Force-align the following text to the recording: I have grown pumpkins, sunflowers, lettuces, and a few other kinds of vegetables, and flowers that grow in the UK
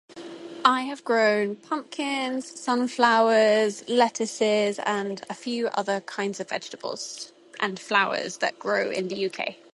I 0.65 0.81
have 0.89 1.03
grown 1.03 1.57
pumpkins, 1.57 2.59
sunflowers, 2.59 3.87
lettuces, 3.87 4.79
and 4.79 5.23
a 5.29 5.35
few 5.35 5.67
other 5.67 6.01
kinds 6.01 6.39
of 6.39 6.49
vegetables, 6.49 7.31
and 7.59 7.79
flowers 7.79 8.37
that 8.37 8.57
grow 8.57 8.89
in 8.89 9.09
the 9.09 9.27
UK 9.29 9.57